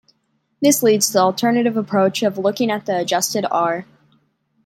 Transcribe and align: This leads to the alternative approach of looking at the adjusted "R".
This 0.63 0.81
leads 0.81 1.05
to 1.05 1.13
the 1.13 1.19
alternative 1.19 1.77
approach 1.77 2.23
of 2.23 2.39
looking 2.39 2.71
at 2.71 2.87
the 2.87 2.97
adjusted 3.01 3.45
"R". 3.51 3.85